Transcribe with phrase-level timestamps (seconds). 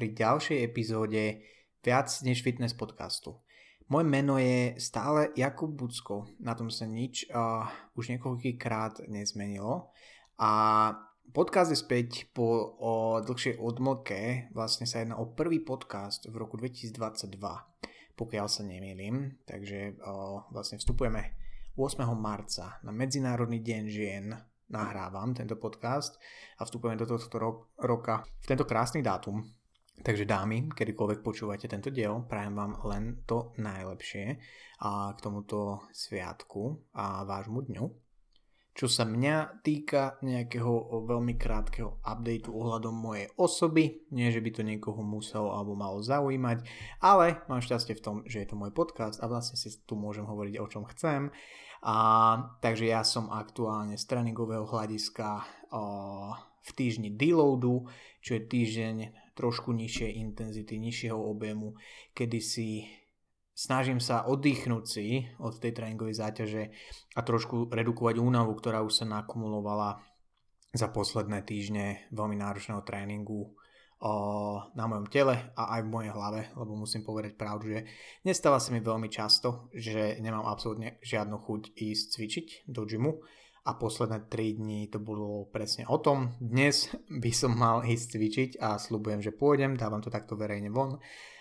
[0.00, 1.44] pri ďalšej epizóde
[1.84, 3.36] Viac než fitness podcastu.
[3.90, 7.66] Moje meno je stále Jakub Bucko, na tom sa nič uh,
[7.98, 9.90] už niekoľkýkrát nezmenilo
[10.38, 10.50] a
[11.34, 16.54] podcast je späť po o dlhšej odmlke, vlastne sa jedná o prvý podcast v roku
[16.54, 16.94] 2022,
[18.14, 21.34] pokiaľ sa nemýlim, takže o, vlastne vstupujeme
[21.74, 22.06] 8.
[22.14, 24.30] marca na Medzinárodný deň žien
[24.70, 26.14] nahrávam tento podcast
[26.58, 29.42] a vstupujeme do tohto ro- roka v tento krásny dátum.
[30.00, 34.40] Takže dámy, kedykoľvek počúvate tento diel, prajem vám len to najlepšie
[34.80, 37.84] a k tomuto sviatku a vášmu dňu.
[38.72, 44.62] Čo sa mňa týka nejakého veľmi krátkeho updateu ohľadom mojej osoby, nie že by to
[44.64, 46.64] niekoho muselo alebo malo zaujímať,
[47.04, 50.24] ale mám šťastie v tom, že je to môj podcast a vlastne si tu môžem
[50.24, 51.28] hovoriť o čom chcem
[51.84, 51.96] a,
[52.64, 57.84] takže ja som aktuálne z tréningového hľadiska o, v týždni deloadu,
[58.20, 61.76] čo je týždeň trošku nižšej intenzity, nižšieho objemu,
[62.16, 62.88] kedy si
[63.54, 66.62] snažím sa oddychnúť si od tej tréningovej záťaže
[67.16, 70.00] a trošku redukovať únavu, ktorá už sa nakumulovala
[70.72, 73.52] za posledné týždne veľmi náročného tréningu
[74.72, 77.80] na mojom tele a aj v mojej hlave, lebo musím povedať pravdu, že
[78.24, 83.12] nestáva sa mi veľmi často, že nemám absolútne žiadnu chuť ísť cvičiť do gymu
[83.64, 86.32] a posledné 3 dní to bolo presne o tom.
[86.40, 86.88] Dnes
[87.22, 90.96] by som mal ísť cvičiť a slúbujem, že pôjdem, dávam to takto verejne von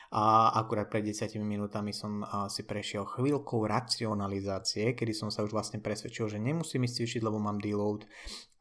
[0.10, 5.86] a akurát pred 10 minútami som si prešiel chvíľkou racionalizácie, kedy som sa už vlastne
[5.86, 8.10] presvedčil, že nemusím ísť cvičiť, lebo mám deload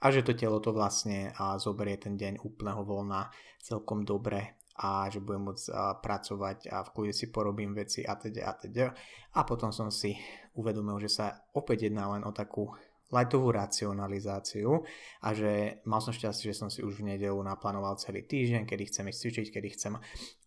[0.05, 3.33] a že to telo to vlastne zoberie ten deň úplného voľna
[3.65, 5.65] celkom dobre a že budem môcť
[6.05, 8.87] pracovať a v kľude si porobím veci a teda a teda.
[9.35, 10.15] A potom som si
[10.55, 12.71] uvedomil, že sa opäť jedná len o takú
[13.09, 14.85] lightovú racionalizáciu
[15.25, 18.85] a že mal som šťastie, že som si už v nedelu naplánoval celý týždeň, kedy
[18.93, 19.95] chcem ísť cvičiť, kedy chcem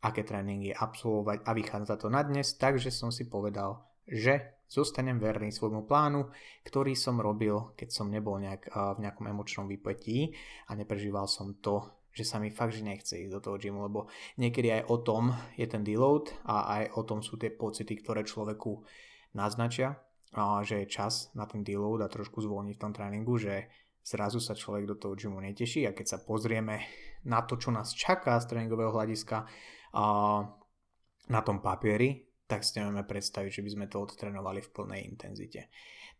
[0.05, 5.51] aké tréningy absolvovať a vychádza to na dnes, takže som si povedal, že zostanem verný
[5.51, 6.31] svojmu plánu,
[6.63, 10.31] ktorý som robil, keď som nebol nejak, v nejakom emočnom vypetí
[10.69, 14.11] a neprežíval som to, že sa mi fakt, že nechce ísť do toho gymu, lebo
[14.39, 18.23] niekedy aj o tom je ten deload a aj o tom sú tie pocity, ktoré
[18.27, 18.83] človeku
[19.35, 19.95] naznačia
[20.63, 23.67] že je čas na ten deload a trošku zvolniť v tom tréningu, že
[23.99, 26.81] zrazu sa človek do toho gymu neteší a keď sa pozrieme
[27.27, 29.45] na to, čo nás čaká z tréningového hľadiska
[31.29, 35.71] na tom papieri, tak si nevieme predstaviť, že by sme to odtrénovali v plnej intenzite.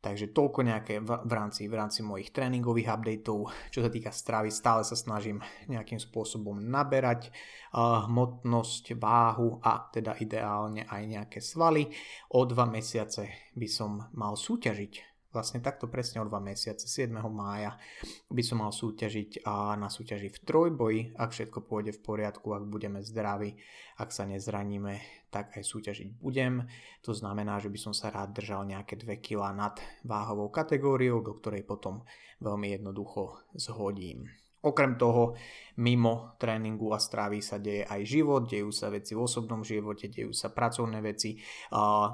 [0.02, 3.54] Takže toľko nejaké v, v, rámci, v rámci mojich tréningových updateov.
[3.70, 5.38] Čo sa týka stravy, stále sa snažím
[5.70, 11.86] nejakým spôsobom naberať uh, hmotnosť, váhu a teda ideálne aj nejaké svaly.
[12.34, 17.12] O dva mesiace by som mal súťažiť vlastne takto presne o dva mesiace, 7.
[17.32, 17.80] mája
[18.28, 22.68] by som mal súťažiť a na súťaži v trojboji, ak všetko pôjde v poriadku, ak
[22.68, 23.56] budeme zdraví,
[24.00, 25.00] ak sa nezraníme,
[25.32, 26.68] tak aj súťažiť budem.
[27.08, 31.40] To znamená, že by som sa rád držal nejaké 2 kg nad váhovou kategóriou, do
[31.40, 32.04] ktorej potom
[32.44, 34.41] veľmi jednoducho zhodím.
[34.62, 35.34] Okrem toho,
[35.82, 40.30] mimo tréningu a stravy sa deje aj život, dejú sa veci v osobnom živote, dejú
[40.38, 41.42] sa pracovné veci.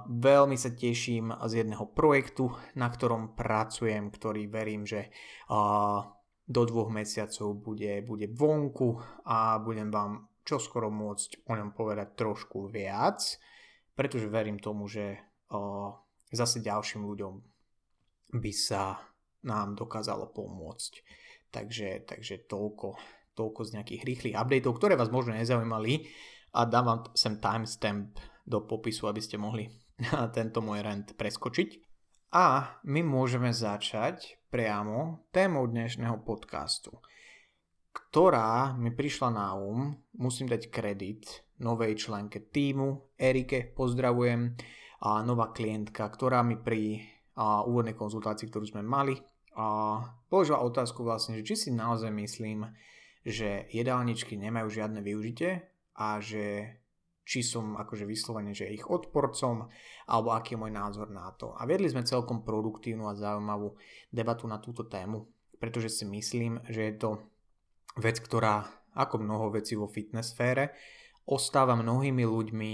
[0.08, 2.48] Veľmi sa teším z jedného projektu,
[2.80, 5.12] na ktorom pracujem, ktorý verím, že
[6.48, 8.96] do dvoch mesiacov bude, bude vonku
[9.28, 13.20] a budem vám čoskoro môcť o ňom povedať trošku viac,
[13.92, 15.20] pretože verím tomu, že
[16.32, 17.34] zase ďalším ľuďom
[18.40, 18.96] by sa
[19.44, 21.27] nám dokázalo pomôcť.
[21.52, 23.00] Takže, takže toľko,
[23.34, 26.08] toľko z nejakých rýchlych updateov, ktoré vás možno nezaujímali.
[26.58, 29.68] A dám vám sem timestamp do popisu, aby ste mohli
[30.38, 31.70] tento môj rent preskočiť.
[32.36, 37.00] A my môžeme začať priamo témou dnešného podcastu,
[37.96, 44.60] ktorá mi prišla na um, musím dať kredit novej členke týmu, Erike, pozdravujem,
[44.98, 47.06] a nová klientka, ktorá mi pri
[47.38, 49.14] a, úvodnej konzultácii, ktorú sme mali,
[50.30, 52.70] položila otázku vlastne, že či si naozaj myslím,
[53.26, 55.66] že jedálničky nemajú žiadne využitie
[55.98, 56.78] a že
[57.28, 59.68] či som akože vyslovene, že ich odporcom,
[60.08, 61.52] alebo aký je môj názor na to.
[61.60, 63.76] A viedli sme celkom produktívnu a zaujímavú
[64.08, 65.28] debatu na túto tému,
[65.60, 67.10] pretože si myslím, že je to
[68.00, 68.64] vec, ktorá,
[68.96, 70.72] ako mnoho vecí vo fitness sfére,
[71.28, 72.74] ostáva mnohými ľuďmi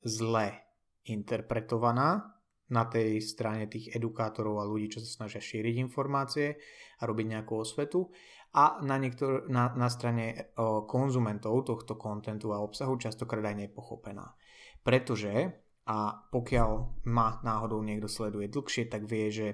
[0.00, 0.64] zle
[1.04, 2.33] interpretovaná
[2.74, 6.58] na tej strane tých edukátorov a ľudí, čo sa snažia šíriť informácie
[6.98, 8.10] a robiť nejakú osvetu
[8.58, 14.34] a na, niektor- na, na strane o, konzumentov tohto kontentu a obsahu častokrát aj nepochopená.
[14.82, 16.70] Pretože a pokiaľ
[17.12, 19.46] ma náhodou niekto sleduje dlhšie, tak vie, že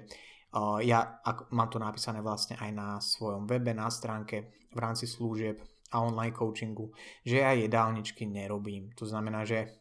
[0.55, 5.11] uh, ja ak, mám to napísané vlastne aj na svojom webe, na stránke v rámci
[5.11, 5.59] služieb
[5.91, 6.95] a online coachingu,
[7.27, 8.95] že ja jedálničky nerobím.
[8.95, 9.75] To znamená, že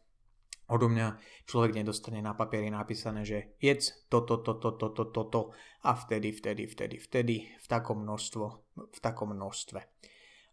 [0.70, 1.19] odo mňa
[1.50, 5.40] človek nedostane na papieri napísané, že jedz toto, toto, toto, toto
[5.82, 8.44] a vtedy, vtedy, vtedy, vtedy v takom množstvo,
[8.78, 9.81] v takom množstve.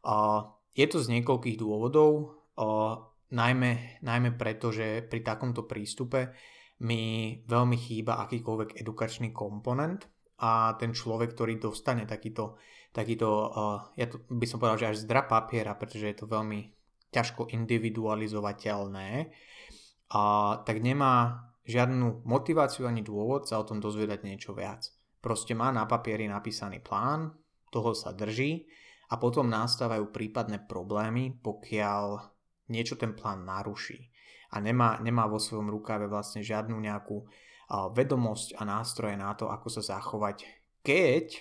[0.02, 2.10] Uh, je to z niekoľkých dôvodov,
[2.58, 6.34] uh, najmä, najmä preto, že pri takomto prístupe
[6.82, 10.06] mi veľmi chýba akýkoľvek edukačný komponent
[10.42, 12.58] a ten človek, ktorý dostane takýto,
[12.94, 16.74] takýto uh, ja to by som povedal, že až zdra papiera, pretože je to veľmi
[17.12, 19.32] ťažko individualizovateľné,
[20.12, 24.88] a tak nemá žiadnu motiváciu ani dôvod sa o tom dozvedať niečo viac.
[25.20, 27.36] Proste má na papieri napísaný plán,
[27.68, 28.64] toho sa drží
[29.12, 32.24] a potom nastávajú prípadné problémy, pokiaľ
[32.72, 34.08] niečo ten plán naruší
[34.56, 37.28] a nemá, nemá vo svojom rukáve vlastne žiadnu nejakú
[37.68, 40.48] vedomosť a nástroje na to, ako sa zachovať,
[40.88, 41.36] keď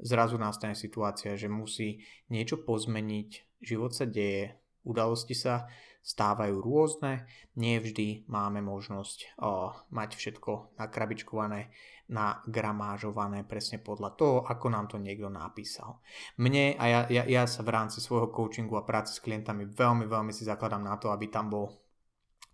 [0.00, 2.00] zrazu nastane situácia, že musí
[2.32, 4.56] niečo pozmeniť, život sa deje,
[4.88, 5.68] udalosti sa
[6.02, 7.28] stávajú rôzne,
[7.58, 11.68] nie vždy máme možnosť o, mať všetko nakrabičkované,
[12.08, 16.00] nagramážované presne podľa toho, ako nám to niekto napísal.
[16.40, 20.08] Mne a ja, ja, ja sa v rámci svojho coachingu a práce s klientami veľmi,
[20.08, 21.76] veľmi si zakladám na to, aby tam bol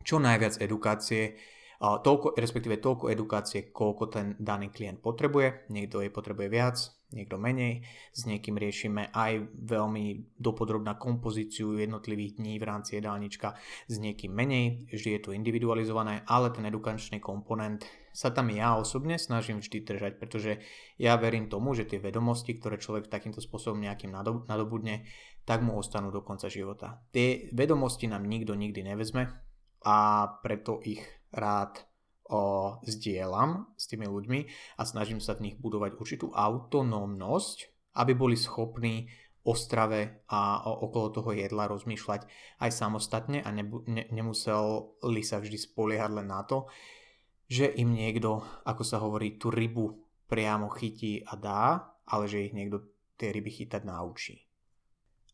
[0.05, 1.39] čo najviac edukácie,
[1.81, 5.69] toľko, respektíve toľko edukácie, koľko ten daný klient potrebuje.
[5.69, 6.77] Niekto jej potrebuje viac,
[7.15, 7.87] niekto menej.
[8.11, 13.55] S niekým riešime aj veľmi dopodrobná kompozíciu jednotlivých dní v rámci jedálnička,
[13.87, 19.19] s niekým menej, vždy je to individualizované, ale ten edukačný komponent sa tam ja osobne
[19.19, 20.63] snažím vždy držať, pretože
[21.03, 24.15] ja verím tomu, že tie vedomosti, ktoré človek takýmto spôsobom nejakým
[24.47, 25.07] nadobudne,
[25.43, 27.03] tak mu ostanú do konca života.
[27.11, 29.35] Tie vedomosti nám nikto nikdy nevezme
[29.83, 29.97] a
[30.41, 31.03] preto ich
[31.35, 31.83] rád
[32.29, 34.41] o, zdieľam s tými ľuďmi
[34.79, 37.59] a snažím sa v nich budovať určitú autonómnosť,
[38.01, 39.13] aby boli schopní
[39.45, 42.25] o strave a o, okolo toho jedla rozmýšľať
[42.65, 46.69] aj samostatne a nebu, ne, nemuseli sa vždy spoliehať len na to,
[47.45, 52.57] že im niekto, ako sa hovorí, tú rybu priamo chytí a dá, ale že ich
[52.57, 52.81] niekto
[53.21, 54.44] tie ryby chytať naučí.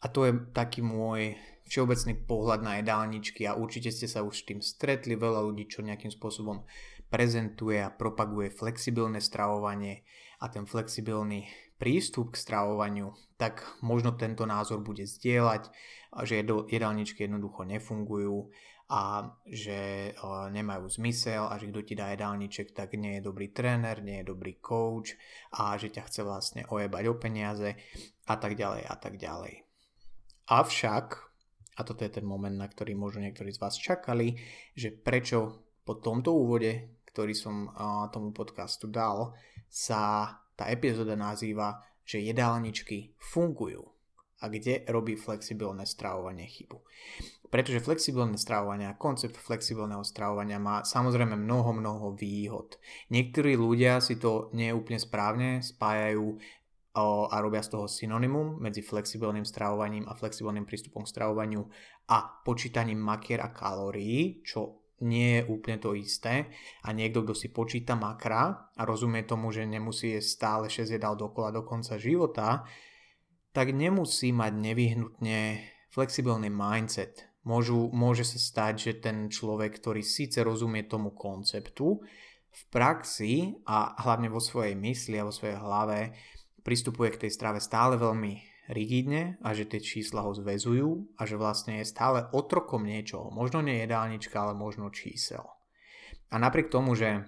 [0.01, 1.37] A to je taký môj
[1.71, 5.87] všeobecný pohľad na jedálničky a určite ste sa už s tým stretli, veľa ľudí, čo
[5.87, 6.67] nejakým spôsobom
[7.11, 10.03] prezentuje a propaguje flexibilné stravovanie
[10.41, 11.47] a ten flexibilný
[11.79, 15.71] prístup k stravovaniu, tak možno tento názor bude zdieľať,
[16.27, 18.51] že jedálničky jednoducho nefungujú
[18.91, 20.11] a že
[20.51, 24.31] nemajú zmysel a že kto ti dá jedálniček, tak nie je dobrý tréner, nie je
[24.35, 25.15] dobrý coach
[25.55, 27.79] a že ťa chce vlastne ojebať o peniaze
[28.27, 29.70] a tak ďalej a tak ďalej.
[30.51, 31.07] Avšak
[31.79, 34.35] a toto je ten moment, na ktorý možno niektorí z vás čakali,
[34.75, 37.71] že prečo po tomto úvode, ktorý som
[38.11, 39.33] tomu podcastu dal,
[39.71, 43.87] sa tá epizóda nazýva, že jedálničky fungujú
[44.43, 46.83] a kde robí flexibilné stravovanie chybu.
[47.51, 52.79] Pretože flexibilné stravovanie a koncept flexibilného stravovania má samozrejme mnoho, mnoho výhod.
[53.11, 56.39] Niektorí ľudia si to neúplne správne spájajú
[56.95, 61.63] a robia z toho synonymum medzi flexibilným stravovaním a flexibilným prístupom k stravovaniu
[62.11, 66.51] a počítaním makier a kalórií, čo nie je úplne to isté
[66.85, 71.17] a niekto, kto si počíta makra a rozumie tomu, že nemusí jesť stále 6 jedál
[71.17, 72.67] dokola do konca života,
[73.55, 75.41] tak nemusí mať nevyhnutne
[75.95, 77.31] flexibilný mindset.
[77.47, 82.05] Môžu, môže sa stať, že ten človek, ktorý síce rozumie tomu konceptu,
[82.51, 86.19] v praxi a hlavne vo svojej mysli a vo svojej hlave
[86.63, 91.35] pristupuje k tej strave stále veľmi rigidne a že tie čísla ho zväzujú a že
[91.35, 93.35] vlastne je stále otrokom niečoho.
[93.35, 95.43] Možno nie jedálnička, ale možno čísel.
[96.31, 97.27] A napriek tomu, že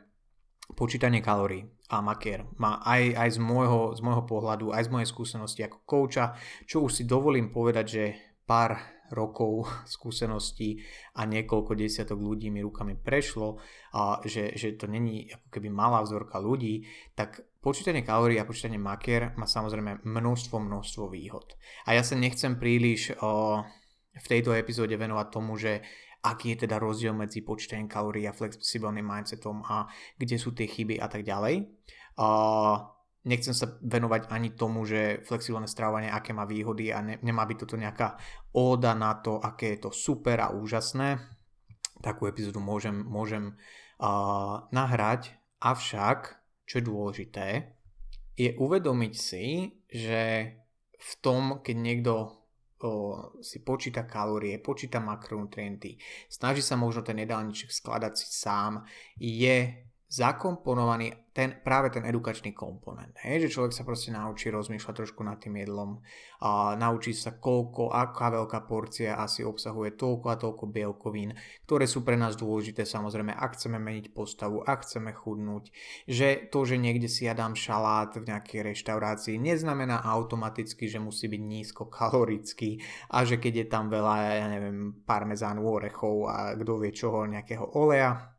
[0.78, 5.08] počítanie kalórií a makier má aj, aj z, môjho, z môjho pohľadu, aj z mojej
[5.10, 8.04] skúsenosti ako kouča, čo už si dovolím povedať, že
[8.46, 8.78] pár
[9.10, 10.78] rokov skúseností
[11.18, 13.58] a niekoľko desiatok ľudí mi rukami prešlo,
[13.96, 16.86] a že, že to není ako keby malá vzorka ľudí,
[17.18, 21.54] tak Počítanie kalórií a počítanie makier má samozrejme množstvo, množstvo výhod.
[21.86, 23.62] A ja sa nechcem príliš o,
[24.18, 25.78] v tejto epizóde venovať tomu, že
[26.26, 29.86] aký je teda rozdiel medzi počítaním kalórií a flexibilným mindsetom a
[30.18, 31.70] kde sú tie chyby a tak ďalej.
[32.18, 32.30] O,
[33.24, 37.56] nechcem sa venovať ani tomu, že flexibilné stravovanie aké má výhody a ne, nemá byť
[37.62, 38.18] toto nejaká
[38.54, 41.22] óda na to, aké je to super a úžasné,
[42.02, 47.46] takú epizódu môžem, môžem uh, nahrať, avšak, čo je dôležité,
[48.34, 50.22] je uvedomiť si, že
[50.98, 52.42] v tom, keď niekto
[53.38, 58.82] si počíta kalórie, počíta makronutrienty, snaží sa možno ten jedálniček skladať si sám,
[59.22, 63.16] je zakomponovaný ten, práve ten edukačný komponent.
[63.24, 63.48] Hej?
[63.48, 66.04] Že človek sa proste naučí rozmýšľať trošku nad tým jedlom,
[66.42, 71.32] a naučí sa koľko, aká veľká porcia asi obsahuje toľko a toľko bielkovín,
[71.64, 75.72] ktoré sú pre nás dôležité samozrejme, ak chceme meniť postavu, ak chceme chudnúť.
[76.04, 81.30] Že to, že niekde si ja dám šalát v nejakej reštaurácii, neznamená automaticky, že musí
[81.30, 82.82] byť nízkokalorický
[83.14, 87.78] a že keď je tam veľa, ja neviem, parmezánu, orechov a kto vie čoho, nejakého
[87.78, 88.31] oleja,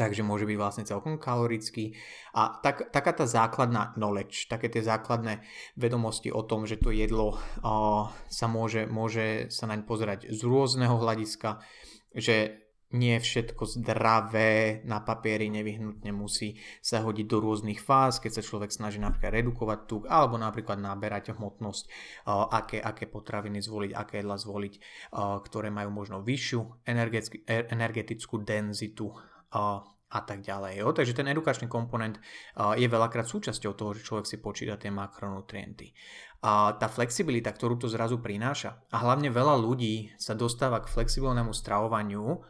[0.00, 1.92] takže môže byť vlastne celkom kalorický.
[2.32, 5.44] A tak, taká tá základná knowledge, také tie základné
[5.76, 10.96] vedomosti o tom, že to jedlo uh, sa môže, môže sa naň pozerať z rôzneho
[10.96, 11.60] hľadiska,
[12.16, 18.42] že nie všetko zdravé na papieri nevyhnutne musí sa hodiť do rôznych fáz, keď sa
[18.42, 21.84] človek snaží napríklad redukovať tuk alebo napríklad naberať hmotnosť,
[22.26, 24.74] aké, aké potraviny zvoliť, aké jedla zvoliť,
[25.14, 26.82] ktoré majú možno vyššiu
[27.70, 29.14] energetickú denzitu
[30.10, 30.82] a tak ďalej.
[30.82, 30.90] Jo?
[30.90, 32.18] Takže ten edukačný komponent
[32.56, 35.94] je veľakrát súčasťou toho, že človek si počíta tie makronutrienty.
[36.40, 41.52] A tá flexibilita, ktorú to zrazu prináša, a hlavne veľa ľudí sa dostáva k flexibilnému
[41.52, 42.42] stravovaniu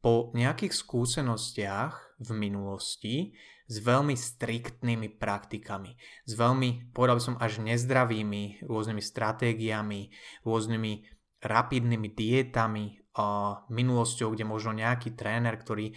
[0.00, 5.96] po nejakých skúsenostiach v minulosti s veľmi striktnými praktikami,
[6.28, 10.12] s veľmi, povedal by som, až nezdravými rôznymi stratégiami,
[10.44, 10.92] rôznymi
[11.40, 15.94] rapidnými dietami, a minulosťou, kde možno nejaký tréner, ktorý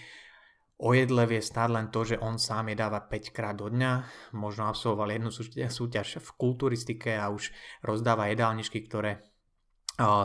[0.78, 4.06] o jedle vie stáť len to, že on sám jedáva 5 krát do dňa,
[4.38, 5.34] možno absolvoval jednu
[5.70, 7.50] súťaž v kulturistike a už
[7.82, 9.26] rozdáva jedálničky, ktoré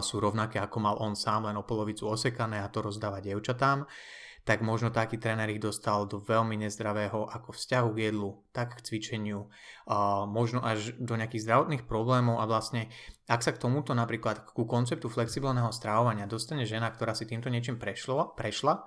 [0.05, 3.89] sú rovnaké ako mal on sám, len o polovicu osekané a to rozdáva dievčatám.
[4.43, 8.85] Tak možno taký tréner ich dostal do veľmi nezdravého ako vzťahu k jedlu, tak k
[8.91, 9.47] cvičeniu,
[10.27, 12.91] možno až do nejakých zdravotných problémov a vlastne
[13.31, 17.79] ak sa k tomuto napríklad ku konceptu flexibilného stravovania dostane žena, ktorá si týmto niečím
[17.79, 18.83] prešlo, prešla,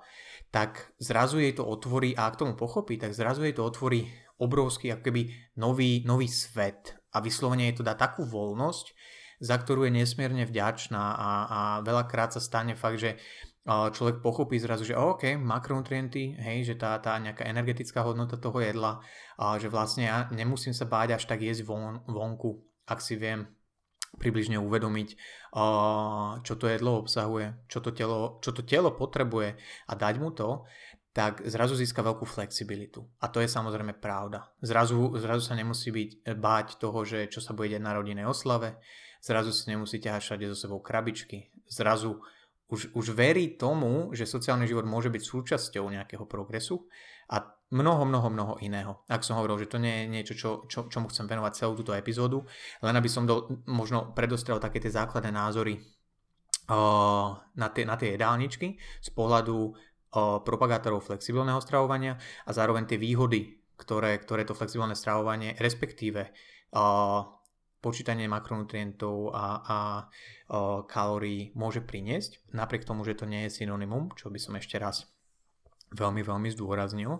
[0.50, 4.92] tak zrazu jej to otvorí a ak tomu pochopí, tak zrazu jej to otvorí obrovský
[4.92, 6.96] akoby nový, nový svet.
[7.12, 8.86] A vyslovene jej to dá takú voľnosť,
[9.40, 13.20] za ktorú je nesmierne vďačná a, a veľakrát sa stane fakt, že
[13.66, 19.02] človek pochopí zrazu, že OK, makronutrienty, hej, že tá, tá nejaká energetická hodnota toho jedla,
[19.36, 23.50] a že vlastne ja nemusím sa báť až tak jesť von, vonku, ak si viem
[24.16, 25.08] približne uvedomiť,
[26.42, 29.58] čo to jedlo obsahuje, čo to, telo, čo to telo potrebuje
[29.90, 30.64] a dať mu to,
[31.16, 33.00] tak zrazu získa veľkú flexibilitu.
[33.24, 34.52] A to je samozrejme pravda.
[34.60, 38.76] Zrazu, zrazu sa nemusí byť báť toho, že čo sa bude deť na rodinej oslave,
[39.24, 42.20] zrazu si nemusí ťahať všade so sebou krabičky, zrazu
[42.68, 46.84] už, už verí tomu, že sociálny život môže byť súčasťou nejakého progresu
[47.32, 49.02] a mnoho, mnoho, mnoho iného.
[49.10, 51.96] Ak som hovoril, že to nie je niečo, čo, čo, čomu chcem venovať celú túto
[51.96, 52.46] epizódu,
[52.82, 55.82] len aby som do, možno predostrel také tie základné názory
[56.70, 59.72] uh, na, tie, na tie jedálničky z pohľadu uh,
[60.46, 62.14] propagátorov flexibilného stravovania
[62.46, 66.30] a zároveň tie výhody, ktoré, ktoré to flexibilné stravovanie, respektíve
[66.74, 67.36] uh,
[67.86, 69.78] počítanie makronutrientov a, a
[70.50, 74.80] o, kalórií môže priniesť, napriek tomu, že to nie je synonymum, čo by som ešte
[74.82, 75.06] raz
[75.94, 77.14] veľmi, veľmi zdôraznil.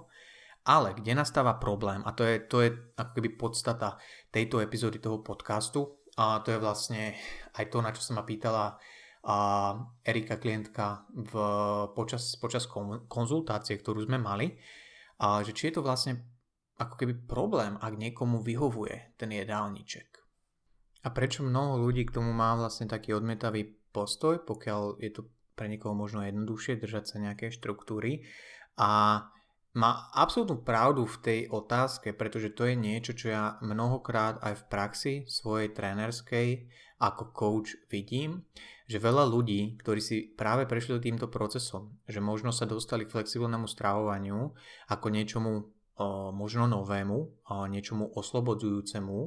[0.66, 3.94] Ale kde nastáva problém, a to je, to je akoby podstata
[4.34, 7.14] tejto epizódy toho podcastu, a to je vlastne
[7.54, 8.74] aj to, na čo sa ma pýtala
[9.26, 9.38] a
[10.06, 11.34] Erika klientka v,
[11.98, 12.70] počas, počas
[13.10, 14.54] konzultácie, ktorú sme mali,
[15.18, 16.22] a že či je to vlastne
[16.78, 20.08] ako keby problém, ak niekomu vyhovuje ten jedálniček.
[21.02, 25.26] A prečo mnoho ľudí k tomu má vlastne taký odmietavý postoj, pokiaľ je to
[25.58, 28.28] pre niekoho možno jednoduchšie držať sa nejaké štruktúry
[28.78, 29.22] a
[29.76, 34.66] má absolútnu pravdu v tej otázke, pretože to je niečo, čo ja mnohokrát aj v
[34.72, 36.48] praxi svojej trénerskej
[36.96, 38.48] ako coach vidím,
[38.88, 43.68] že veľa ľudí, ktorí si práve prešli týmto procesom, že možno sa dostali k flexibilnému
[43.68, 44.56] stravovaniu
[44.88, 45.62] ako niečomu o,
[46.32, 49.18] možno novému, o, niečomu oslobodzujúcemu,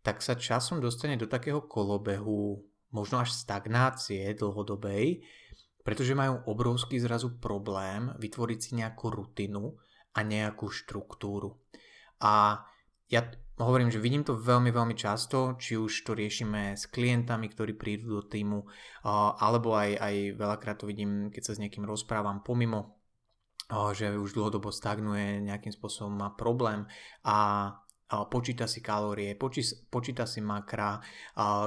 [0.00, 2.64] tak sa časom dostane do takého kolobehu,
[2.96, 5.20] možno až stagnácie dlhodobej,
[5.82, 9.76] pretože majú obrovský zrazu problém vytvoriť si nejakú rutinu
[10.14, 11.58] a nejakú štruktúru.
[12.22, 12.62] A
[13.12, 13.28] ja
[13.60, 18.18] hovorím, že vidím to veľmi, veľmi často, či už to riešime s klientami, ktorí prídu
[18.18, 18.64] do týmu,
[19.36, 23.02] alebo aj, aj veľakrát to vidím, keď sa s niekým rozprávam pomimo,
[23.92, 26.88] že už dlhodobo stagnuje, nejakým spôsobom má problém
[27.24, 27.68] a
[28.28, 29.32] počíta si kalórie,
[29.88, 31.00] počíta si makra,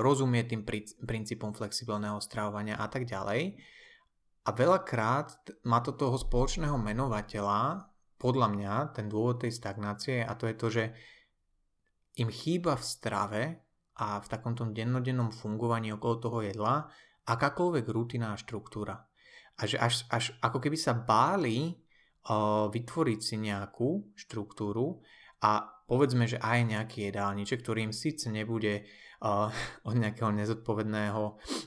[0.01, 0.61] rozumie tým
[1.01, 3.57] princípom flexibilného stravovania a tak ďalej.
[4.45, 10.47] A veľakrát má to toho spoločného menovateľa, podľa mňa, ten dôvod tej stagnácie a to
[10.47, 10.83] je to, že
[12.15, 13.41] im chýba v strave
[13.95, 16.87] a v takomto dennodennom fungovaní okolo toho jedla
[17.25, 18.95] akákoľvek rutina a štruktúra.
[19.55, 24.99] A že až, až ako keby sa báli uh, vytvoriť si nejakú štruktúru
[25.41, 28.83] a povedzme, že aj nejaký jedálniček, ktorý im síce nebude
[29.85, 31.23] od nejakého nezodpovedného,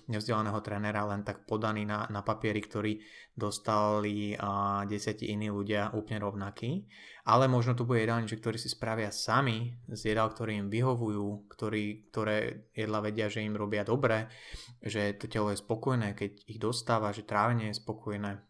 [0.08, 2.92] nevzdelaného trénera len tak podaný na, na papieri, ktorý
[3.34, 6.86] dostali uh, desiatí iní ľudia úplne rovnaký.
[7.28, 12.08] Ale možno to bude jedálniček, ktorý si spravia sami z jedál, ktoré im vyhovujú, ktorý,
[12.08, 14.32] ktoré jedla vedia, že im robia dobre,
[14.80, 18.40] že to telo je spokojné, keď ich dostáva, že trávenie je spokojné,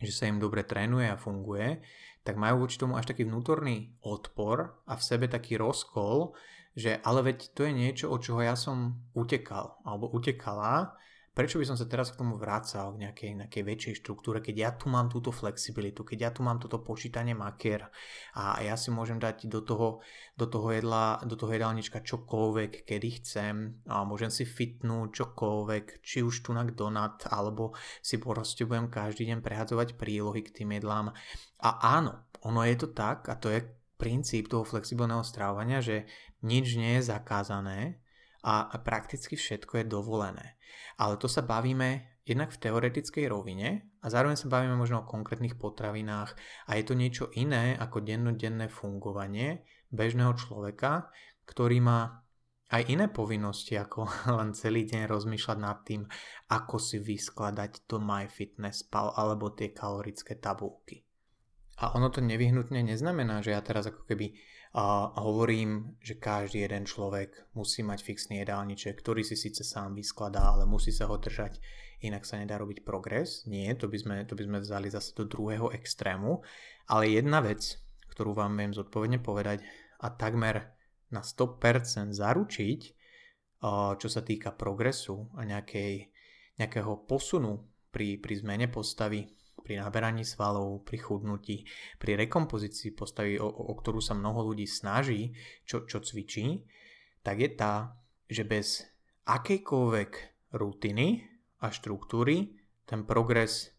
[0.00, 1.84] že sa im dobre trénuje a funguje,
[2.24, 6.32] tak majú voči tomu až taký vnútorný odpor a v sebe taký rozkol,
[6.78, 10.94] že ale veď to je niečo, od čoho ja som utekal alebo utekala,
[11.34, 14.70] prečo by som sa teraz k tomu vracal k nejakej, nejakej väčšej štruktúre, keď ja
[14.74, 17.86] tu mám túto flexibilitu, keď ja tu mám toto počítanie makier
[18.34, 20.02] a ja si môžem dať do toho,
[20.34, 23.54] do toho jedla, do toho jedálnička čokoľvek, kedy chcem
[23.86, 27.70] a môžem si fitnúť čokoľvek, či už tu na donat, alebo
[28.02, 31.14] si proste budem každý deň prehadzovať prílohy k tým jedlám.
[31.62, 33.62] A áno, ono je to tak a to je
[33.98, 36.06] princíp toho flexibilného stravovania, že
[36.42, 38.02] nič nie je zakázané
[38.42, 40.56] a prakticky všetko je dovolené.
[40.96, 45.56] Ale to sa bavíme jednak v teoretickej rovine a zároveň sa bavíme možno o konkrétnych
[45.56, 46.36] potravinách
[46.68, 51.08] a je to niečo iné ako dennodenné fungovanie bežného človeka,
[51.48, 52.28] ktorý má
[52.68, 54.04] aj iné povinnosti, ako
[54.38, 56.04] len celý deň rozmýšľať nad tým,
[56.52, 61.08] ako si vyskladať to MyFitnessPal alebo tie kalorické tabulky.
[61.78, 64.34] A ono to nevyhnutne neznamená, že ja teraz ako keby
[64.78, 70.54] a hovorím, že každý jeden človek musí mať fixný jedálniček, ktorý si síce sám vyskladá,
[70.54, 71.58] ale musí sa ho držať,
[72.06, 73.42] inak sa nedá robiť progres.
[73.50, 76.46] Nie, to by sme, to by sme vzali zase do druhého extrému.
[76.86, 77.74] Ale jedna vec,
[78.14, 79.66] ktorú vám viem zodpovedne povedať
[79.98, 80.70] a takmer
[81.10, 82.80] na 100% zaručiť,
[83.98, 86.06] čo sa týka progresu a nejakej,
[86.54, 89.26] nejakého posunu pri, pri zmene postavy,
[89.68, 91.68] pri naberaní svalov, pri chudnutí,
[92.00, 95.36] pri rekompozícii postavy, o, o ktorú sa mnoho ľudí snaží,
[95.68, 96.64] čo, čo cvičí,
[97.20, 97.92] tak je tá,
[98.24, 98.88] že bez
[99.28, 100.10] akejkoľvek
[100.56, 101.20] rutiny
[101.60, 102.56] a štruktúry
[102.88, 103.76] ten progres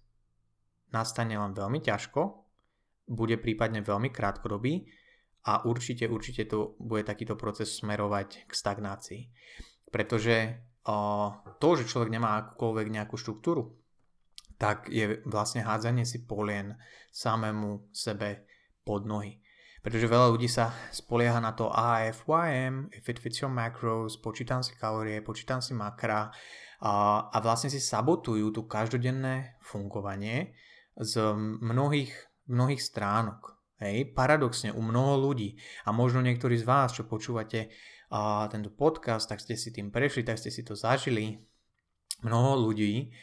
[0.94, 2.22] nastane len veľmi ťažko,
[3.10, 4.86] bude prípadne veľmi krátkodobý
[5.50, 9.22] a určite, určite to bude takýto proces smerovať k stagnácii.
[9.90, 10.62] Pretože
[11.58, 13.79] to, že človek nemá akúkoľvek nejakú štruktúru,
[14.60, 16.76] tak je vlastne hádzanie si polien
[17.16, 18.44] samému sebe
[18.84, 19.40] pod nohy.
[19.80, 24.76] Pretože veľa ľudí sa spolieha na to AFYM, if it fits your macros, počítam si
[24.76, 26.28] kalórie, počítam si makra
[26.84, 26.94] a,
[27.32, 30.52] a vlastne si sabotujú tu každodenné fungovanie
[31.00, 31.32] z
[31.64, 32.12] mnohých,
[32.52, 33.56] mnohých stránok.
[33.80, 35.56] Hej, paradoxne u mnoho ľudí
[35.88, 37.72] a možno niektorí z vás, čo počúvate
[38.12, 41.40] a, tento podcast, tak ste si tým prešli, tak ste si to zažili.
[42.20, 43.16] Mnoho ľudí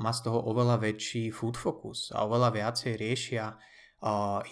[0.00, 3.56] má z toho oveľa väčší food focus a oveľa viacej riešia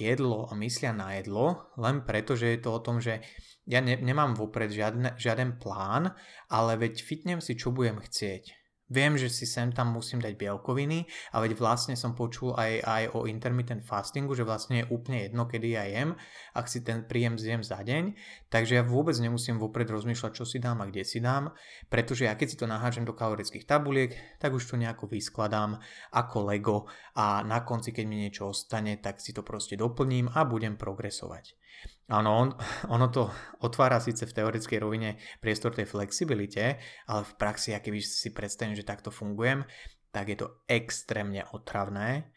[0.00, 3.20] jedlo a myslia na jedlo, len preto, že je to o tom, že
[3.68, 6.16] ja ne, nemám vopred žiadne, žiaden plán,
[6.48, 8.63] ale veď fitnem si, čo budem chcieť.
[8.92, 13.02] Viem, že si sem tam musím dať bielkoviny, ale veď vlastne som počul aj, aj
[13.16, 16.12] o intermittent fastingu, že vlastne je úplne jedno, kedy ja jem,
[16.52, 18.12] ak si ten príjem zjem za deň,
[18.52, 21.56] takže ja vôbec nemusím vopred rozmýšľať, čo si dám a kde si dám,
[21.88, 25.80] pretože ja keď si to nahážem do kalorických tabuliek, tak už to nejako vyskladám
[26.12, 26.76] ako Lego
[27.16, 31.56] a na konci, keď mi niečo ostane, tak si to proste doplním a budem progresovať.
[32.04, 32.48] Áno, on,
[32.92, 33.32] ono to
[33.64, 36.76] otvára síce v teoretickej rovine priestor tej flexibilite,
[37.08, 39.64] ale v praxi, aký keby si predstavím, že takto fungujem,
[40.12, 42.28] tak je to extrémne otravné.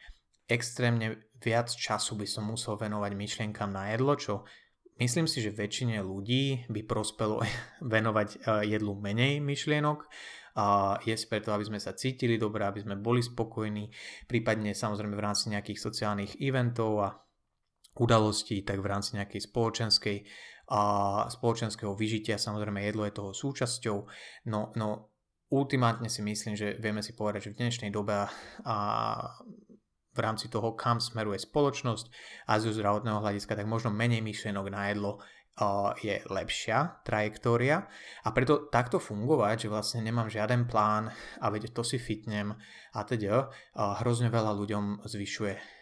[0.48, 4.34] Extrémne viac času by som musel venovať myšlienkam na jedlo, čo
[5.04, 7.44] myslím si, že väčšine ľudí by prospelo
[7.94, 10.08] venovať e, jedlu menej myšlienok,
[10.58, 13.94] a jesť preto, aby sme sa cítili dobre, aby sme boli spokojní,
[14.26, 17.14] prípadne samozrejme v rámci nejakých sociálnych eventov a
[18.00, 20.18] udalostí, tak v rámci nejakej spoločenskej
[20.68, 20.82] a
[21.32, 23.98] spoločenského vyžitia, samozrejme jedlo je toho súčasťou,
[24.52, 25.16] no, no
[25.48, 28.28] ultimátne si myslím, že vieme si povedať, že v dnešnej dobe
[28.68, 28.78] a
[30.12, 32.06] v rámci toho, kam smeruje spoločnosť
[32.50, 35.24] a zo zdravotného hľadiska, tak možno menej myšlienok na jedlo
[36.02, 37.86] je lepšia trajektória.
[38.26, 41.10] A preto takto fungovať, že vlastne nemám žiaden plán
[41.42, 42.54] a veď to si fitnem
[42.94, 45.77] a teda hrozne veľa ľuďom zvyšuje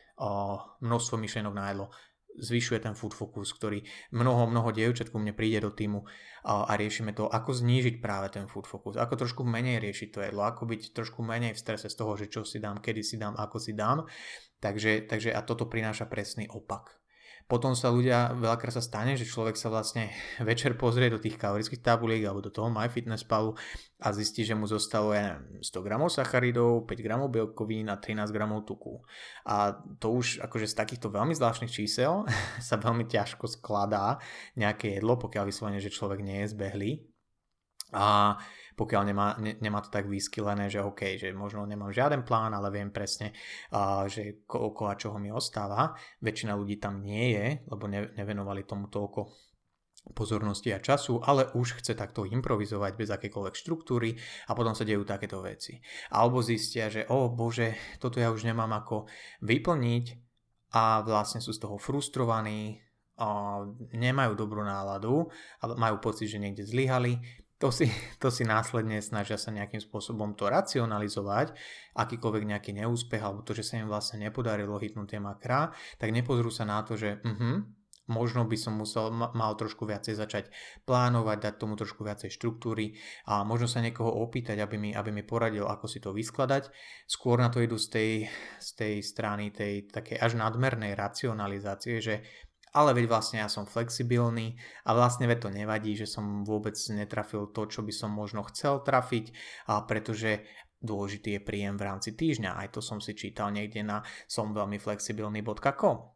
[0.80, 1.88] množstvo myšlienok na jedlo.
[2.36, 3.80] zvyšuje ten food focus, ktorý
[4.12, 6.04] mnoho, mnoho dievčat ku mne príde do týmu
[6.44, 10.44] a, riešime to, ako znížiť práve ten food focus, ako trošku menej riešiť to jedlo,
[10.44, 13.40] ako byť trošku menej v strese z toho, že čo si dám, kedy si dám,
[13.40, 14.04] ako si dám.
[14.60, 17.00] Takže, takže a toto prináša presný opak.
[17.46, 20.10] Potom sa ľudia, veľakrát sa stane, že človek sa vlastne
[20.50, 23.54] večer pozrie do tých kalorických tabuliek alebo do toho MyFitnessPalu
[24.02, 28.34] a zistí, že mu zostalo ja neviem, 100 gramov sacharidov, 5 gramov bielkovín a 13
[28.34, 28.98] gramov tuku.
[29.46, 32.26] A to už akože z takýchto veľmi zvláštnych čísel
[32.68, 34.18] sa veľmi ťažko skladá
[34.58, 36.92] nejaké jedlo, pokiaľ vyslovene, že človek nie je zbehlý.
[37.96, 38.36] A
[38.76, 42.68] pokiaľ nemá, ne, nemá to tak vyskylené, že OK, že možno nemám žiaden plán, ale
[42.76, 43.32] viem presne,
[43.72, 45.96] uh, že koľko a čoho mi ostáva.
[46.20, 49.32] Väčšina ľudí tam nie je, lebo ne, nevenovali tomu toľko
[50.14, 54.14] pozornosti a času, ale už chce takto improvizovať bez akékoľvek štruktúry
[54.46, 55.82] a potom sa dejú takéto veci.
[56.14, 59.10] Alebo zistia, že o oh, bože, toto ja už nemám ako
[59.42, 60.06] vyplniť
[60.78, 63.64] a vlastne sú z toho frustrovaní, a
[63.96, 65.32] nemajú dobrú náladu,
[65.64, 67.16] ale majú pocit, že niekde zlyhali,
[67.66, 67.90] to si,
[68.22, 71.58] to si následne snažia sa nejakým spôsobom to racionalizovať,
[71.98, 76.54] akýkoľvek nejaký neúspech alebo to, že sa im vlastne nepodarilo hitnúť tie makra, tak nepozrú
[76.54, 77.66] sa na to, že uh-huh,
[78.06, 80.54] možno by som musel, mal trošku viacej začať
[80.86, 82.94] plánovať, dať tomu trošku viacej štruktúry
[83.26, 86.70] a možno sa niekoho opýtať, aby mi, aby mi poradil, ako si to vyskladať.
[87.10, 88.12] Skôr na to idú z tej,
[88.62, 92.22] z tej strany tej takej až nadmernej racionalizácie, že
[92.76, 97.48] ale veď vlastne ja som flexibilný a vlastne veď to nevadí, že som vôbec netrafil
[97.56, 99.32] to, čo by som možno chcel trafiť,
[99.72, 100.44] a pretože
[100.84, 102.60] dôležitý je príjem v rámci týždňa.
[102.60, 106.14] Aj to som si čítal niekde na som veľmi flexibilný.com.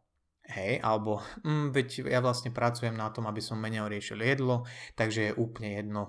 [0.50, 4.66] Hej, alebo mm, veď ja vlastne pracujem na tom, aby som menej riešil jedlo,
[4.98, 6.02] takže je úplne jedno,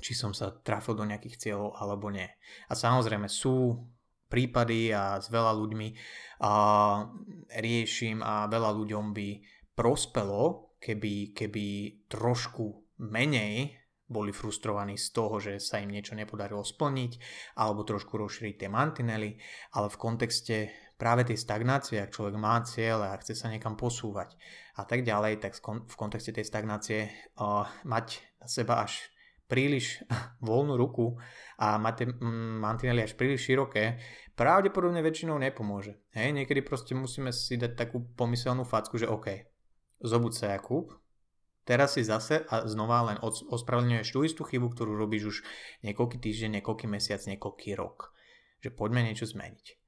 [0.00, 2.24] či som sa trafil do nejakých cieľov alebo nie.
[2.68, 3.84] A samozrejme sú
[4.30, 5.88] prípady a s veľa ľuďmi
[6.40, 6.52] a
[7.60, 9.28] riešim a veľa ľuďom by
[9.74, 11.66] prospelo, keby, keby
[12.08, 13.80] trošku menej
[14.10, 17.12] boli frustrovaní z toho, že sa im niečo nepodarilo splniť,
[17.54, 19.38] alebo trošku rozšíriť tie mantinely,
[19.78, 20.56] ale v kontexte
[20.98, 24.34] práve tej stagnácie, ak človek má cieľ a chce sa niekam posúvať
[24.76, 27.06] a tak ďalej, tak v kontexte tej stagnácie
[27.38, 28.98] uh, mať na seba až
[29.46, 30.02] príliš
[30.46, 31.14] voľnú ruku
[31.62, 32.06] a mať tie
[32.60, 34.02] mantinely až príliš široké,
[34.34, 36.02] pravdepodobne väčšinou nepomôže.
[36.14, 39.49] Hej, niekedy proste musíme si dať takú pomyselnú facku, že OK,
[40.00, 40.96] zobuď sa Jakub,
[41.68, 45.36] teraz si zase a znova len ospravedlňuješ tú istú chybu, ktorú robíš už
[45.84, 48.16] niekoľký týždeň, niekoľký mesiac, niekoľký rok.
[48.60, 49.80] Že poďme niečo zmeniť.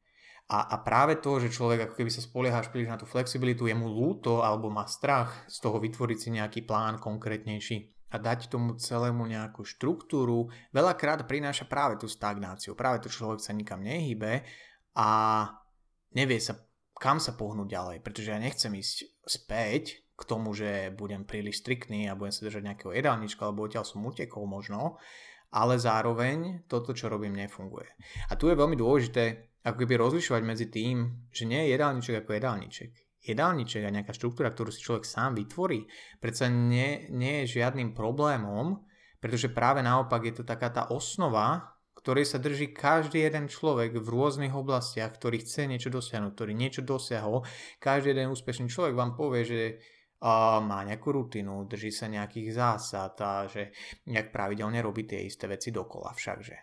[0.52, 3.64] A, a práve to, že človek ako keby sa spolieha až príliš na tú flexibilitu,
[3.70, 8.52] je mu lúto alebo má strach z toho vytvoriť si nejaký plán konkrétnejší a dať
[8.52, 12.76] tomu celému nejakú štruktúru, veľakrát prináša práve tú stagnáciu.
[12.76, 14.44] Práve to človek sa nikam nehybe
[14.92, 15.08] a
[16.12, 16.60] nevie sa
[17.02, 22.06] kam sa pohnúť ďalej, pretože ja nechcem ísť späť k tomu, že budem príliš striktný
[22.06, 25.00] a budem sa držať nejakého jedálnička, alebo odtiaľ som utekol možno,
[25.52, 27.88] ale zároveň toto, čo robím, nefunguje.
[28.30, 32.30] A tu je veľmi dôležité ako keby rozlišovať medzi tým, že nie je jedálniček ako
[32.34, 32.90] jedálniček.
[33.22, 35.86] Jedálniček a nejaká štruktúra, ktorú si človek sám vytvorí,
[36.18, 38.82] predsa nie, nie je žiadnym problémom,
[39.22, 44.08] pretože práve naopak je to taká tá osnova, ktorej sa drží každý jeden človek v
[44.10, 47.46] rôznych oblastiach, ktorý chce niečo dosiahnuť, ktorý niečo dosiahol.
[47.78, 49.60] Každý jeden úspešný človek vám povie, že
[50.62, 53.74] má nejakú rutinu, drží sa nejakých zásad a že
[54.06, 56.56] nejak pravidelne robí tie isté veci dokola všakže.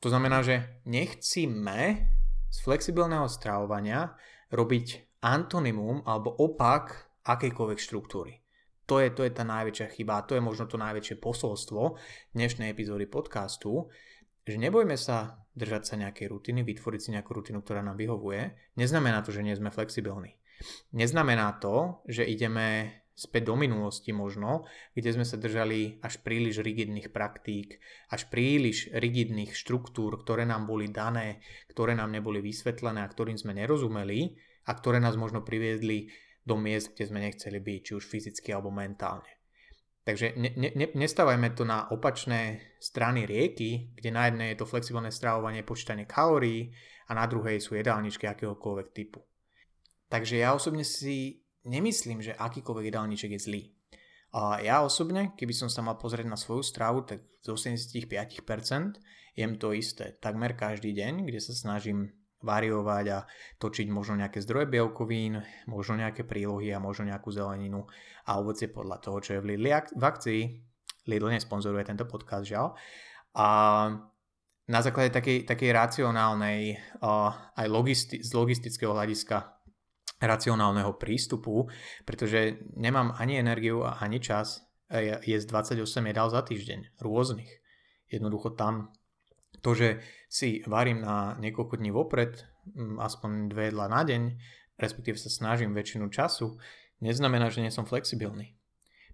[0.00, 1.78] To znamená, že nechcíme
[2.50, 4.12] z flexibilného stravovania
[4.52, 8.40] robiť antonymum alebo opak akejkoľvek štruktúry.
[8.88, 11.94] To je, to je tá najväčšia chyba a to je možno to najväčšie posolstvo
[12.34, 13.86] dnešnej epizódy podcastu,
[14.42, 18.74] že nebojme sa držať sa nejakej rutiny, vytvoriť si nejakú rutinu, ktorá nám vyhovuje.
[18.78, 20.38] Neznamená to, že nie sme flexibilní.
[20.92, 24.64] Neznamená to, že ideme späť do minulosti možno,
[24.96, 27.76] kde sme sa držali až príliš rigidných praktík,
[28.08, 33.52] až príliš rigidných štruktúr, ktoré nám boli dané, ktoré nám neboli vysvetlené a ktorým sme
[33.52, 36.08] nerozumeli a ktoré nás možno priviedli
[36.44, 39.39] do miest, kde sme nechceli byť, či už fyzicky alebo mentálne.
[40.10, 45.14] Takže ne, ne, nestávajme to na opačné strany rieky, kde na jednej je to flexibilné
[45.14, 46.74] stravovanie, počítanie kalórií
[47.06, 49.22] a na druhej sú jedálničky akéhokoľvek typu.
[50.10, 53.62] Takže ja osobne si nemyslím, že akýkoľvek jedálniček je zlý.
[54.34, 58.98] A ja osobne, keby som sa mal pozrieť na svoju stravu, tak z 85%
[59.38, 63.18] jem to isté takmer každý deň, kde sa snažím variovať a
[63.60, 67.84] točiť možno nejaké zdroje bielkovín, možno nejaké prílohy a možno nejakú zeleninu
[68.24, 70.42] a ovocie podľa toho, čo je v Lidli v akcii.
[71.08, 72.76] Lidl nesponzoruje tento podcast, žiaľ.
[73.36, 73.48] A
[74.70, 76.78] na základe takej, takej racionálnej
[77.56, 79.58] aj logisti- z logistického hľadiska
[80.20, 81.66] racionálneho prístupu,
[82.04, 84.62] pretože nemám ani energiu a ani čas
[85.24, 85.80] jesť 28
[86.12, 87.50] jedál za týždeň, rôznych.
[88.10, 88.92] Jednoducho tam
[89.60, 89.88] to, že
[90.30, 92.44] si varím na niekoľko dní vopred,
[93.00, 94.22] aspoň dve jedla na deň,
[94.80, 96.56] respektíve sa snažím väčšinu času,
[97.04, 98.56] neznamená, že nie som flexibilný.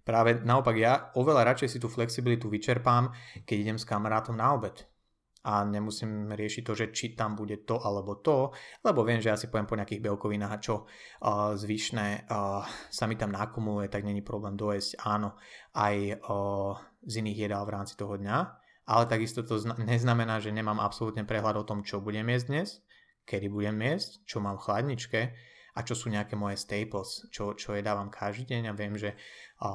[0.07, 3.11] Práve naopak ja oveľa radšej si tú flexibilitu vyčerpám,
[3.43, 4.87] keď idem s kamarátom na obed.
[5.47, 8.51] A nemusím riešiť to, že či tam bude to alebo to,
[8.83, 13.15] lebo viem, že ja si poviem po nejakých bielkovinách čo uh, zvyšné uh, sa mi
[13.15, 15.39] tam nakumuluje, tak není problém dojesť, áno,
[15.75, 20.55] aj uh, z iných jedál v rámci toho dňa, ale takisto to zna- neznamená, že
[20.55, 22.69] nemám absolútne prehľad o tom, čo budem jesť dnes,
[23.27, 25.21] kedy budem jesť, čo mám v chladničke
[25.77, 29.13] a čo sú nejaké moje staples, čo, čo dávam každý deň a viem, že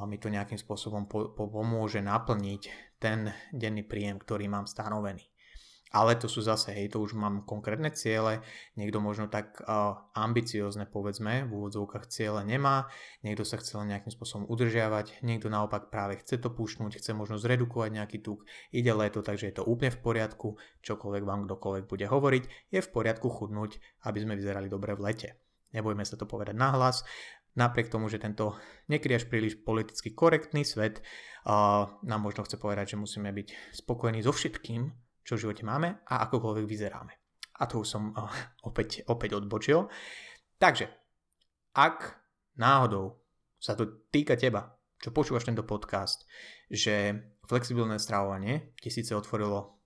[0.08, 2.62] mi to nejakým spôsobom po- po- pomôže naplniť
[2.98, 5.31] ten denný príjem, ktorý mám stanovený.
[5.92, 8.40] Ale to sú zase, hej, to už mám konkrétne ciele,
[8.80, 12.88] niekto možno tak uh, ambiciozne povedzme, v úvodzovkách ciele nemá,
[13.20, 17.92] niekto sa chce nejakým spôsobom udržiavať, niekto naopak práve chce to pušnúť, chce možno zredukovať
[17.92, 22.72] nejaký tuk, ide leto, takže je to úplne v poriadku, čokoľvek vám kdokoľvek bude hovoriť,
[22.72, 23.76] je v poriadku chudnúť,
[24.08, 25.28] aby sme vyzerali dobre v lete.
[25.76, 27.04] Nebojme sa to povedať nahlas,
[27.52, 28.56] napriek tomu, že tento
[28.88, 31.04] niekedy až príliš politicky korektný svet
[31.44, 34.88] uh, nám možno chce povedať, že musíme byť spokojní so všetkým,
[35.22, 37.12] čo v živote máme a akokoľvek vyzeráme.
[37.58, 38.26] A to už som uh,
[38.68, 39.86] opäť, opäť odbočil.
[40.58, 40.86] Takže,
[41.74, 41.98] ak
[42.58, 43.22] náhodou
[43.58, 46.26] sa to týka teba, čo počúvaš tento podcast,
[46.70, 47.14] že
[47.46, 49.82] flexibilné stravovanie ti síce otvorilo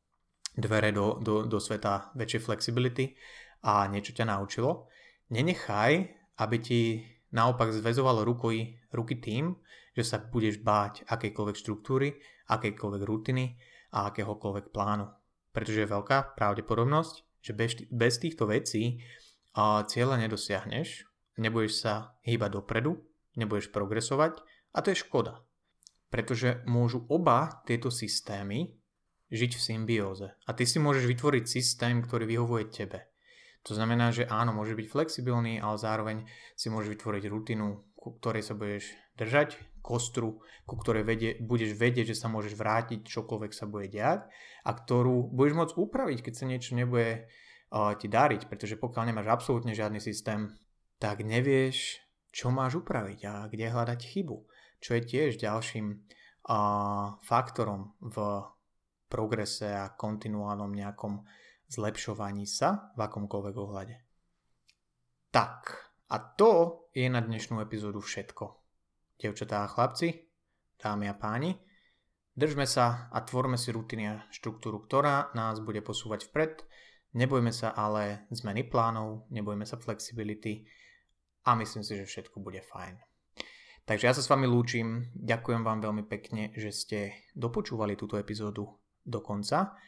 [0.57, 3.17] dvere do, do, do sveta väčšej flexibility
[3.65, 4.89] a niečo ťa naučilo,
[5.33, 5.93] nenechaj,
[6.41, 6.81] aby ti
[7.33, 9.57] naopak zväzovalo ruky, ruky tým,
[9.97, 12.21] že sa budeš báť akejkoľvek štruktúry,
[12.53, 13.57] akejkoľvek rutiny
[13.97, 15.09] a akéhokoľvek plánu
[15.57, 19.01] pretože je veľká pravdepodobnosť, že bez, bez týchto vecí
[19.57, 21.09] uh, cieľa nedosiahneš,
[21.41, 23.01] nebudeš sa hýbať dopredu,
[23.41, 24.37] nebudeš progresovať
[24.77, 25.41] a to je škoda.
[26.13, 28.77] Pretože môžu oba tieto systémy
[29.33, 30.29] žiť v symbióze.
[30.45, 33.09] A ty si môžeš vytvoriť systém, ktorý vyhovuje tebe.
[33.67, 36.17] To znamená, že áno, môže byť flexibilný, ale zároveň
[36.55, 42.11] si môžeš vytvoriť rutinu, ku ktorej sa budeš držať, kostru, ku ktorej vedie, budeš vedieť,
[42.11, 44.27] že sa môžeš vrátiť, čokoľvek sa bude diať
[44.67, 47.31] a ktorú budeš môcť upraviť, keď sa niečo nebude
[47.71, 50.51] uh, ti dariť, pretože pokiaľ nemáš absolútne žiadny systém,
[50.99, 52.03] tak nevieš,
[52.35, 54.37] čo máš upraviť a kde hľadať chybu,
[54.83, 58.43] čo je tiež ďalším uh, faktorom v
[59.07, 61.23] progrese a kontinuálnom nejakom
[61.71, 63.97] zlepšovaní sa v akomkoľvek ohľade.
[65.31, 65.61] Tak,
[66.11, 66.51] a to
[66.95, 68.66] je na dnešnú epizódu všetko.
[69.17, 70.29] Devčatá a chlapci,
[70.77, 71.57] dámy a páni,
[72.37, 76.61] držme sa a tvorme si rutiny a štruktúru, ktorá nás bude posúvať vpred.
[77.17, 80.69] Nebojme sa ale zmeny plánov, nebojme sa flexibility
[81.49, 83.01] a myslím si, že všetko bude fajn.
[83.87, 86.99] Takže ja sa s vami lúčim, ďakujem vám veľmi pekne, že ste
[87.39, 88.69] dopočúvali túto epizódu
[89.07, 89.79] do konca.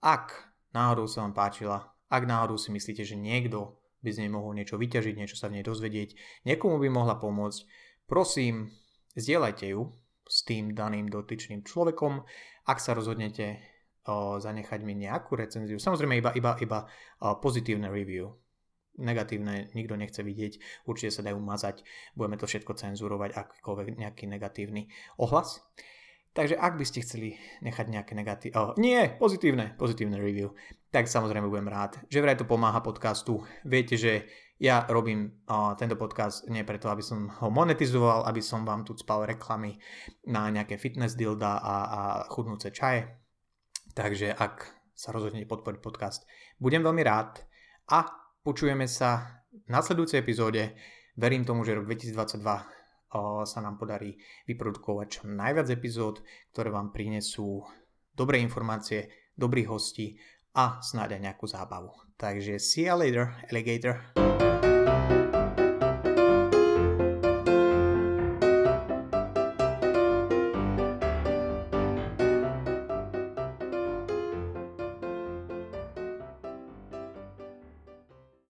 [0.00, 4.56] Ak náhodou sa vám páčila, ak náhodou si myslíte, že niekto by z nej mohol
[4.56, 6.16] niečo vyťažiť, niečo sa v nej dozvedieť,
[6.48, 7.68] niekomu by mohla pomôcť,
[8.04, 8.68] Prosím,
[9.16, 9.88] zdieľajte ju
[10.28, 12.24] s tým daným dotyčným človekom.
[12.68, 13.60] Ak sa rozhodnete
[14.40, 16.84] zanechať mi nejakú recenziu, samozrejme iba, iba, iba
[17.40, 18.36] pozitívne review.
[19.00, 21.82] Negatívne nikto nechce vidieť, určite sa dajú mazať,
[22.14, 24.86] budeme to všetko cenzurovať, akýkoľvek nejaký negatívny
[25.18, 25.64] ohlas.
[26.34, 30.54] Takže ak by ste chceli nechať nejaké negatívne, oh, nie, pozitívne, pozitívne review,
[30.94, 33.42] tak samozrejme budem rád, že vraj to pomáha podcastu.
[33.66, 34.30] Viete, že
[34.62, 38.94] ja robím uh, tento podcast nie preto, aby som ho monetizoval, aby som vám tu
[38.94, 39.74] spal reklamy
[40.30, 43.10] na nejaké fitness dilda a, a chudnúce čaje.
[43.94, 44.54] Takže ak
[44.94, 46.22] sa rozhodnete podporiť podcast,
[46.62, 47.42] budem veľmi rád
[47.90, 48.06] a
[48.46, 50.78] počujeme sa v nasledujúcej epizóde.
[51.18, 54.14] Verím tomu, že rok 2022 uh, sa nám podarí
[54.46, 56.22] vyprodukovať čo najviac epizód,
[56.54, 57.62] ktoré vám prinesú
[58.14, 60.14] dobré informácie, dobrých hostí
[60.54, 61.90] a snáď aj nejakú zábavu.
[62.14, 63.98] Takže see you later, alligator.